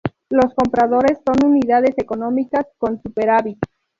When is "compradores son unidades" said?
0.55-1.93